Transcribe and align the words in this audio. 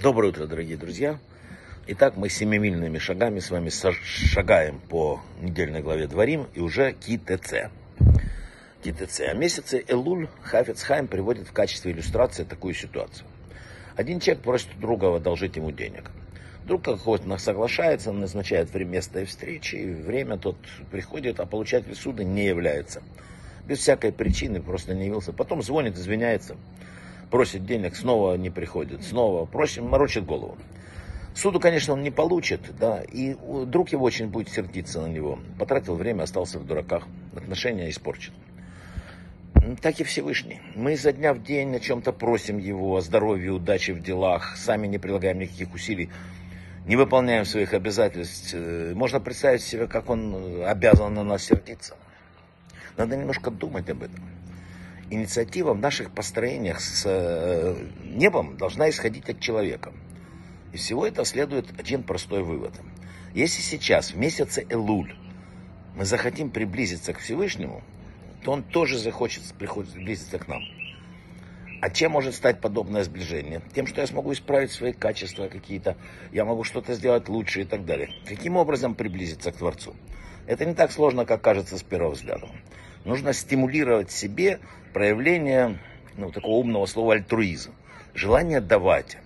Доброе 0.00 0.28
утро, 0.28 0.46
дорогие 0.46 0.76
друзья. 0.76 1.18
Итак, 1.88 2.16
мы 2.16 2.28
семимильными 2.28 2.98
шагами 2.98 3.40
с 3.40 3.50
вами 3.50 3.68
шагаем 3.68 4.78
по 4.78 5.20
недельной 5.42 5.82
главе 5.82 6.06
Дворим 6.06 6.46
и 6.54 6.60
уже 6.60 6.92
КИТЦ. 6.92 7.68
КИТЦ. 8.84 9.20
А 9.22 9.34
месяцы 9.34 9.84
Элуль 9.88 10.28
Хафец 10.42 10.84
Хайм 10.84 11.08
приводит 11.08 11.48
в 11.48 11.52
качестве 11.52 11.90
иллюстрации 11.90 12.44
такую 12.44 12.74
ситуацию. 12.74 13.26
Один 13.96 14.20
человек 14.20 14.44
просит 14.44 14.68
друга 14.78 15.16
одолжить 15.16 15.56
ему 15.56 15.72
денег. 15.72 16.12
Друг 16.64 16.84
какого-то 16.84 17.36
соглашается, 17.38 18.12
назначает 18.12 18.72
время 18.72 18.92
место 18.92 19.24
встречи, 19.24 19.74
и 19.74 19.90
время 19.90 20.38
тот 20.38 20.58
приходит, 20.92 21.40
а 21.40 21.46
получатель 21.46 21.96
суда 21.96 22.22
не 22.22 22.46
является. 22.46 23.02
Без 23.66 23.78
всякой 23.78 24.12
причины 24.12 24.62
просто 24.62 24.94
не 24.94 25.06
явился. 25.06 25.32
Потом 25.32 25.60
звонит, 25.60 25.96
извиняется 25.96 26.54
просит 27.30 27.66
денег, 27.66 27.96
снова 27.96 28.36
не 28.36 28.50
приходит, 28.50 29.04
снова 29.04 29.44
просит, 29.44 29.82
морочит 29.82 30.24
голову. 30.24 30.56
Суду, 31.34 31.60
конечно, 31.60 31.92
он 31.92 32.02
не 32.02 32.10
получит, 32.10 32.60
да, 32.80 33.00
и 33.02 33.36
друг 33.66 33.90
его 33.90 34.04
очень 34.04 34.26
будет 34.26 34.48
сердиться 34.48 35.00
на 35.00 35.06
него. 35.06 35.38
Потратил 35.58 35.94
время, 35.94 36.24
остался 36.24 36.58
в 36.58 36.66
дураках, 36.66 37.06
отношения 37.36 37.90
испорчен. 37.90 38.32
Так 39.80 40.00
и 40.00 40.04
Всевышний. 40.04 40.60
Мы 40.74 40.94
изо 40.94 41.12
дня 41.12 41.34
в 41.34 41.42
день 41.42 41.76
о 41.76 41.80
чем-то 41.80 42.12
просим 42.12 42.58
его, 42.58 42.96
о 42.96 43.00
здоровье, 43.00 43.52
удачи 43.52 43.92
в 43.92 44.02
делах, 44.02 44.56
сами 44.56 44.86
не 44.86 44.98
прилагаем 44.98 45.38
никаких 45.38 45.72
усилий, 45.74 46.10
не 46.86 46.96
выполняем 46.96 47.44
своих 47.44 47.72
обязательств. 47.72 48.54
Э, 48.54 48.92
можно 48.94 49.20
представить 49.20 49.62
себе, 49.62 49.86
как 49.86 50.10
он 50.10 50.64
обязан 50.64 51.14
на 51.14 51.22
нас 51.22 51.44
сердиться. 51.44 51.96
Надо 52.96 53.16
немножко 53.16 53.50
думать 53.50 53.88
об 53.90 54.02
этом 54.02 54.24
инициатива 55.10 55.74
в 55.74 55.78
наших 55.78 56.10
построениях 56.10 56.80
с 56.80 57.04
э, 57.06 57.76
небом 58.04 58.56
должна 58.56 58.90
исходить 58.90 59.28
от 59.28 59.40
человека. 59.40 59.92
Из 60.72 60.80
всего 60.80 61.06
этого 61.06 61.24
следует 61.24 61.78
один 61.78 62.02
простой 62.02 62.42
вывод. 62.42 62.74
Если 63.34 63.62
сейчас, 63.62 64.12
в 64.12 64.18
месяце 64.18 64.66
Элуль, 64.68 65.14
мы 65.96 66.04
захотим 66.04 66.50
приблизиться 66.50 67.12
к 67.12 67.18
Всевышнему, 67.18 67.82
то 68.42 68.52
он 68.52 68.62
тоже 68.62 68.98
захочет 68.98 69.42
приблизиться 69.54 70.38
к 70.38 70.48
нам. 70.48 70.62
А 71.80 71.90
чем 71.90 72.12
может 72.12 72.34
стать 72.34 72.60
подобное 72.60 73.04
сближение? 73.04 73.62
Тем, 73.74 73.86
что 73.86 74.00
я 74.00 74.06
смогу 74.06 74.32
исправить 74.32 74.72
свои 74.72 74.92
качества 74.92 75.48
какие-то, 75.48 75.96
я 76.32 76.44
могу 76.44 76.64
что-то 76.64 76.94
сделать 76.94 77.28
лучше 77.28 77.62
и 77.62 77.64
так 77.64 77.84
далее. 77.84 78.10
Каким 78.26 78.56
образом 78.56 78.94
приблизиться 78.94 79.52
к 79.52 79.56
Творцу? 79.56 79.94
Это 80.46 80.64
не 80.64 80.74
так 80.74 80.90
сложно, 80.90 81.24
как 81.24 81.40
кажется 81.40 81.78
с 81.78 81.82
первого 81.82 82.12
взгляда. 82.12 82.48
Нужно 83.04 83.32
стимулировать 83.32 84.10
себе 84.10 84.60
проявление 84.92 85.78
ну, 86.16 86.30
такого 86.30 86.56
умного 86.56 86.86
слова 86.86 87.14
альтруизм. 87.14 87.72
Желание 88.14 88.60
давать. 88.60 89.16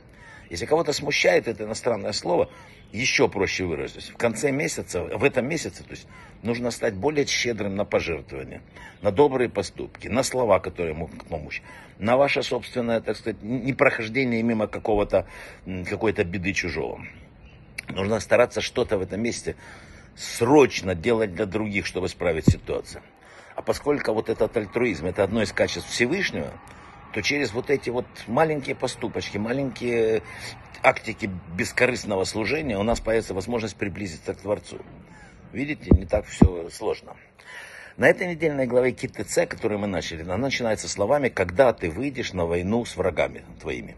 Если 0.50 0.66
кого-то 0.66 0.92
смущает 0.92 1.48
это 1.48 1.64
иностранное 1.64 2.12
слово, 2.12 2.50
еще 2.92 3.26
проще 3.28 3.64
выразить. 3.64 4.10
В 4.10 4.16
конце 4.18 4.52
месяца, 4.52 5.02
в 5.02 5.24
этом 5.24 5.48
месяце, 5.48 5.82
то 5.82 5.90
есть, 5.90 6.06
нужно 6.42 6.70
стать 6.70 6.94
более 6.94 7.26
щедрым 7.26 7.74
на 7.74 7.86
пожертвования, 7.86 8.60
на 9.00 9.10
добрые 9.10 9.48
поступки, 9.48 10.08
на 10.08 10.22
слова, 10.22 10.60
которые 10.60 10.94
могут 10.94 11.24
помочь, 11.24 11.62
на 11.98 12.18
ваше 12.18 12.42
собственное, 12.42 13.00
так 13.00 13.16
сказать, 13.16 13.42
непрохождение 13.42 14.42
мимо 14.42 14.66
какого-то, 14.66 15.26
какой-то 15.88 16.22
беды 16.24 16.52
чужого. 16.52 17.02
Нужно 17.88 18.20
стараться 18.20 18.60
что-то 18.60 18.98
в 18.98 19.02
этом 19.02 19.22
месте 19.22 19.56
срочно 20.14 20.94
делать 20.94 21.34
для 21.34 21.46
других, 21.46 21.86
чтобы 21.86 22.06
исправить 22.06 22.46
ситуацию. 22.46 23.02
А 23.54 23.62
поскольку 23.62 24.12
вот 24.12 24.28
этот 24.28 24.56
альтруизм, 24.56 25.06
это 25.06 25.24
одно 25.24 25.42
из 25.42 25.52
качеств 25.52 25.90
Всевышнего, 25.90 26.52
то 27.12 27.22
через 27.22 27.52
вот 27.52 27.70
эти 27.70 27.90
вот 27.90 28.06
маленькие 28.26 28.74
поступочки, 28.74 29.38
маленькие 29.38 30.22
актики 30.82 31.30
бескорыстного 31.54 32.24
служения 32.24 32.78
у 32.78 32.82
нас 32.82 33.00
появится 33.00 33.34
возможность 33.34 33.76
приблизиться 33.76 34.34
к 34.34 34.38
Творцу. 34.38 34.78
Видите, 35.52 35.90
не 35.90 36.06
так 36.06 36.26
все 36.26 36.70
сложно. 36.70 37.14
На 37.98 38.08
этой 38.08 38.26
недельной 38.26 38.66
главе 38.66 38.92
КТЦ, 38.92 39.46
которую 39.46 39.80
мы 39.80 39.86
начали, 39.86 40.22
она 40.22 40.38
начинается 40.38 40.88
словами 40.88 41.28
«Когда 41.28 41.74
ты 41.74 41.90
выйдешь 41.90 42.32
на 42.32 42.46
войну 42.46 42.86
с 42.86 42.96
врагами 42.96 43.44
твоими, 43.60 43.96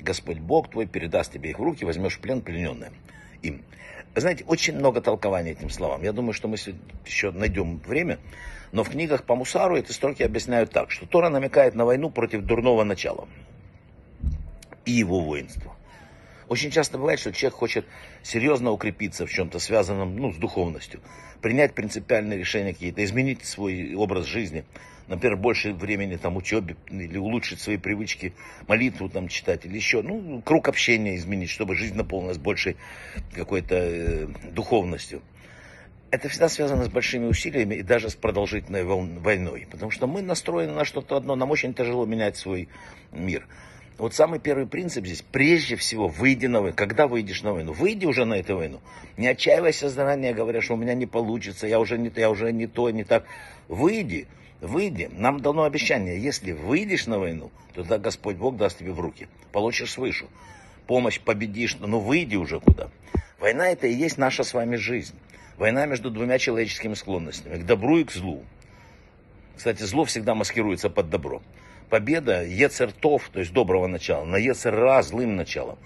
Господь 0.00 0.40
Бог 0.40 0.68
твой 0.68 0.86
передаст 0.86 1.32
тебе 1.32 1.50
их 1.50 1.60
в 1.60 1.62
руки, 1.62 1.84
возьмешь 1.84 2.16
в 2.16 2.20
плен 2.20 2.40
плененное 2.40 2.90
им». 3.42 3.62
знаете, 4.14 4.44
очень 4.46 4.76
много 4.76 5.00
толкований 5.00 5.52
этим 5.52 5.70
словам. 5.70 6.02
Я 6.02 6.12
думаю, 6.12 6.32
что 6.32 6.48
мы 6.48 6.56
еще 7.04 7.30
найдем 7.30 7.78
время 7.78 8.18
но 8.72 8.84
в 8.84 8.90
книгах 8.90 9.24
по 9.24 9.34
Мусару 9.34 9.76
эти 9.76 9.92
строки 9.92 10.22
объясняют 10.22 10.70
так, 10.70 10.90
что 10.90 11.06
Тора 11.06 11.28
намекает 11.28 11.74
на 11.74 11.84
войну 11.84 12.10
против 12.10 12.42
дурного 12.42 12.84
начала 12.84 13.28
и 14.84 14.92
его 14.92 15.20
воинства. 15.20 15.75
Очень 16.48 16.70
часто 16.70 16.98
бывает, 16.98 17.18
что 17.18 17.32
человек 17.32 17.58
хочет 17.58 17.86
серьезно 18.22 18.70
укрепиться 18.70 19.26
в 19.26 19.30
чем-то 19.30 19.58
связанном 19.58 20.16
ну, 20.16 20.32
с 20.32 20.36
духовностью, 20.36 21.00
принять 21.42 21.74
принципиальные 21.74 22.38
решения 22.38 22.72
какие-то, 22.72 23.04
изменить 23.04 23.44
свой 23.44 23.94
образ 23.94 24.26
жизни, 24.26 24.64
например, 25.08 25.36
больше 25.36 25.72
времени 25.72 26.16
там 26.16 26.36
учебе 26.36 26.76
или 26.88 27.18
улучшить 27.18 27.60
свои 27.60 27.78
привычки, 27.78 28.32
молитву 28.68 29.08
там 29.08 29.28
читать 29.28 29.66
или 29.66 29.76
еще, 29.76 30.02
ну, 30.02 30.40
круг 30.42 30.68
общения 30.68 31.16
изменить, 31.16 31.50
чтобы 31.50 31.74
жизнь 31.74 31.96
наполнилась 31.96 32.38
большей 32.38 32.76
какой-то 33.34 33.74
э, 33.76 34.26
духовностью 34.52 35.22
это 36.10 36.28
всегда 36.28 36.48
связано 36.48 36.84
с 36.84 36.88
большими 36.88 37.26
усилиями 37.26 37.76
и 37.76 37.82
даже 37.82 38.10
с 38.10 38.14
продолжительной 38.14 38.84
войной. 38.84 39.66
Потому 39.70 39.90
что 39.90 40.06
мы 40.06 40.22
настроены 40.22 40.72
на 40.72 40.84
что-то 40.84 41.16
одно, 41.16 41.34
нам 41.34 41.50
очень 41.50 41.74
тяжело 41.74 42.06
менять 42.06 42.36
свой 42.36 42.68
мир. 43.12 43.46
Вот 43.98 44.14
самый 44.14 44.38
первый 44.38 44.66
принцип 44.66 45.06
здесь, 45.06 45.22
прежде 45.22 45.76
всего, 45.76 46.06
выйди 46.06 46.46
на 46.46 46.60
войну. 46.60 46.76
Когда 46.76 47.06
выйдешь 47.06 47.42
на 47.42 47.54
войну? 47.54 47.72
Выйди 47.72 48.04
уже 48.04 48.26
на 48.26 48.34
эту 48.34 48.56
войну. 48.56 48.80
Не 49.16 49.28
отчаивайся 49.28 49.88
заранее, 49.88 50.34
говоря, 50.34 50.60
что 50.60 50.74
у 50.74 50.76
меня 50.76 50.94
не 50.94 51.06
получится, 51.06 51.66
я 51.66 51.80
уже 51.80 51.96
не, 51.96 52.12
я 52.14 52.28
уже 52.28 52.52
не 52.52 52.66
то, 52.66 52.90
не 52.90 53.04
так. 53.04 53.24
Выйди, 53.68 54.26
выйди. 54.60 55.08
Нам 55.12 55.40
дано 55.40 55.64
обещание, 55.64 56.22
если 56.22 56.52
выйдешь 56.52 57.06
на 57.06 57.18
войну, 57.18 57.50
то 57.72 57.82
тогда 57.82 57.98
Господь 57.98 58.36
Бог 58.36 58.58
даст 58.58 58.78
тебе 58.78 58.92
в 58.92 59.00
руки. 59.00 59.28
Получишь 59.50 59.92
свыше. 59.92 60.26
Помощь 60.86 61.18
победишь, 61.18 61.78
но 61.80 61.86
ну 61.86 61.98
выйди 61.98 62.36
уже 62.36 62.60
куда. 62.60 62.90
Война 63.40 63.68
это 63.68 63.86
и 63.86 63.94
есть 63.94 64.18
наша 64.18 64.44
с 64.44 64.52
вами 64.52 64.76
жизнь. 64.76 65.14
Война 65.56 65.86
между 65.86 66.10
двумя 66.10 66.38
человеческими 66.38 66.92
склонностями, 66.92 67.56
к 67.56 67.64
добру 67.64 67.98
и 67.98 68.04
к 68.04 68.12
злу. 68.12 68.44
Кстати, 69.56 69.82
зло 69.84 70.04
всегда 70.04 70.34
маскируется 70.34 70.90
под 70.90 71.08
добро. 71.08 71.40
Победа 71.90 72.44
Ецертов, 72.44 73.28
то 73.32 73.40
есть 73.40 73.52
доброго 73.52 73.86
начала, 73.86 74.24
на 74.24 74.36
Ецерра 74.36 75.02
злым 75.02 75.36
началом. 75.36 75.78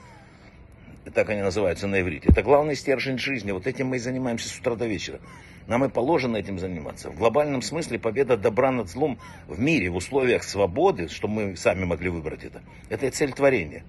И 1.05 1.11
так 1.11 1.31
они 1.31 1.43
называются 1.43 1.87
на 1.87 2.01
иврите. 2.01 2.29
Это 2.29 2.43
главный 2.43 2.75
стержень 2.75 3.19
жизни. 3.19 3.53
Вот 3.53 3.67
этим 3.67 3.89
мы 3.89 3.97
и 3.97 3.99
занимаемся 3.99 4.49
с 4.49 4.59
утра 4.59 4.77
до 4.77 4.87
вечера. 4.87 5.21
Нам 5.67 5.85
и 5.85 5.89
положено 5.89 6.37
этим 6.37 6.59
заниматься. 6.59 7.11
В 7.11 7.17
глобальном 7.17 7.63
смысле 7.63 7.99
победа 7.99 8.37
добра 8.37 8.71
над 8.71 8.89
злом 8.89 9.19
в 9.47 9.59
мире, 9.61 9.91
в 9.91 9.97
условиях 9.97 10.43
свободы, 10.43 11.09
чтобы 11.09 11.35
мы 11.35 11.57
сами 11.57 11.85
могли 11.85 12.11
выбрать 12.11 12.45
это, 12.45 12.63
это 12.89 13.07
и 13.07 13.11
цель 13.11 13.33
творения. 13.33 13.85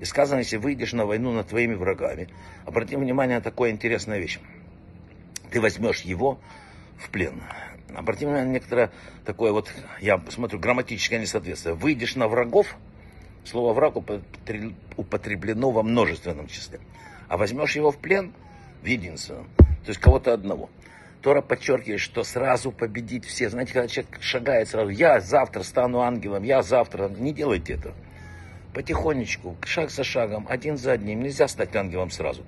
И 0.00 0.04
сказано, 0.04 0.40
если 0.40 0.56
выйдешь 0.56 0.92
на 0.92 1.06
войну 1.06 1.32
над 1.32 1.48
твоими 1.48 1.74
врагами, 1.74 2.28
обрати 2.66 2.96
внимание 2.96 3.36
на 3.36 3.42
такую 3.42 3.70
интересную 3.70 4.20
вещь 4.20 4.38
ты 5.54 5.60
возьмешь 5.60 6.00
его 6.00 6.40
в 6.98 7.10
плен. 7.10 7.42
Обратите 7.94 8.26
внимание 8.26 8.48
на 8.48 8.52
некоторое 8.52 8.90
такое 9.24 9.52
вот, 9.52 9.72
я 10.00 10.18
посмотрю, 10.18 10.58
грамматическое 10.58 11.20
несоответствие. 11.20 11.74
Выйдешь 11.74 12.16
на 12.16 12.26
врагов, 12.28 12.76
слово 13.44 13.72
враг 13.72 13.96
употреблено 14.96 15.70
во 15.70 15.82
множественном 15.82 16.48
числе. 16.48 16.80
А 17.28 17.36
возьмешь 17.36 17.76
его 17.76 17.90
в 17.90 17.98
плен 17.98 18.32
в 18.82 18.86
единственном, 18.86 19.48
то 19.56 19.88
есть 19.88 20.00
кого-то 20.00 20.32
одного. 20.32 20.68
Тора 21.22 21.40
подчеркивает, 21.40 22.00
что 22.00 22.22
сразу 22.22 22.70
победить 22.70 23.24
все. 23.24 23.48
Знаете, 23.48 23.72
когда 23.72 23.88
человек 23.88 24.20
шагает 24.20 24.68
сразу, 24.68 24.90
я 24.90 25.20
завтра 25.20 25.62
стану 25.62 26.00
ангелом, 26.00 26.42
я 26.42 26.62
завтра, 26.62 27.08
не 27.08 27.32
делайте 27.32 27.74
это. 27.74 27.94
Потихонечку, 28.74 29.56
шаг 29.64 29.90
за 29.90 30.04
шагом, 30.04 30.46
один 30.50 30.76
за 30.76 30.92
одним. 30.92 31.22
Нельзя 31.22 31.48
стать 31.48 31.74
ангелом 31.76 32.10
сразу. 32.10 32.44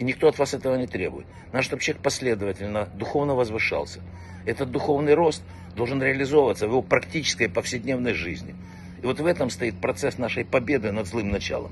И 0.00 0.04
никто 0.04 0.28
от 0.28 0.38
вас 0.38 0.54
этого 0.54 0.76
не 0.76 0.86
требует. 0.86 1.26
Надо, 1.52 1.62
чтобы 1.62 1.82
человек 1.82 2.02
последовательно, 2.02 2.88
духовно 2.94 3.34
возвышался. 3.34 4.00
Этот 4.46 4.70
духовный 4.70 5.12
рост 5.12 5.42
должен 5.76 6.02
реализовываться 6.02 6.66
в 6.66 6.70
его 6.70 6.80
практической 6.80 7.50
повседневной 7.50 8.14
жизни. 8.14 8.54
И 9.02 9.06
вот 9.06 9.20
в 9.20 9.26
этом 9.26 9.50
стоит 9.50 9.78
процесс 9.78 10.16
нашей 10.16 10.46
победы 10.46 10.90
над 10.90 11.06
злым 11.06 11.28
началом. 11.28 11.70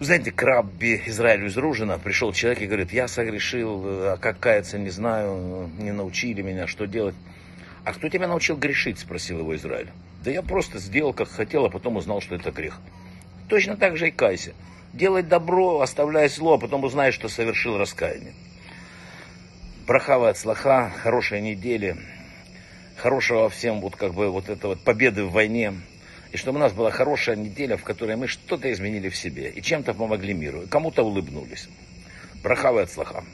Вы 0.00 0.06
знаете, 0.06 0.32
к 0.32 0.42
Рабби 0.42 1.00
Израилю 1.06 1.46
из 1.46 1.56
Ружина 1.56 2.00
пришел 2.00 2.32
человек 2.32 2.62
и 2.62 2.66
говорит, 2.66 2.92
я 2.92 3.06
согрешил, 3.06 3.80
а 3.84 4.16
как 4.16 4.40
каяться 4.40 4.76
не 4.76 4.90
знаю, 4.90 5.70
не 5.78 5.92
научили 5.92 6.42
меня, 6.42 6.66
что 6.66 6.86
делать. 6.86 7.14
А 7.84 7.92
кто 7.92 8.08
тебя 8.08 8.26
научил 8.26 8.56
грешить, 8.56 8.98
спросил 8.98 9.38
его 9.38 9.54
Израиль. 9.54 9.90
Да 10.24 10.32
я 10.32 10.42
просто 10.42 10.80
сделал, 10.80 11.12
как 11.12 11.28
хотел, 11.28 11.64
а 11.64 11.70
потом 11.70 11.96
узнал, 11.96 12.20
что 12.20 12.34
это 12.34 12.50
грех. 12.50 12.80
Точно 13.48 13.76
так 13.76 13.96
же 13.96 14.08
и 14.08 14.10
кайся. 14.10 14.52
Делать 14.92 15.28
добро, 15.28 15.80
оставляя 15.80 16.28
зло, 16.28 16.54
а 16.54 16.58
потом 16.58 16.84
узнаешь, 16.84 17.14
что 17.14 17.28
совершил 17.28 17.76
раскаяние. 17.76 18.34
Брахава 19.86 20.30
от 20.30 20.38
слаха, 20.38 20.92
хорошей 21.02 21.40
недели, 21.40 21.96
хорошего 22.96 23.48
всем 23.48 23.80
вот 23.80 23.96
как 23.96 24.14
бы 24.14 24.30
вот 24.30 24.48
это 24.48 24.68
вот 24.68 24.80
победы 24.80 25.24
в 25.24 25.32
войне. 25.32 25.74
И 26.32 26.36
чтобы 26.36 26.58
у 26.58 26.60
нас 26.60 26.72
была 26.72 26.90
хорошая 26.90 27.36
неделя, 27.36 27.76
в 27.76 27.84
которой 27.84 28.16
мы 28.16 28.26
что-то 28.26 28.70
изменили 28.72 29.08
в 29.08 29.16
себе 29.16 29.50
и 29.50 29.62
чем-то 29.62 29.94
помогли 29.94 30.34
миру, 30.34 30.62
и 30.62 30.66
кому-то 30.66 31.02
улыбнулись. 31.02 31.68
Браха 32.42 32.70
и 32.78 32.82
отслаха. 32.82 33.24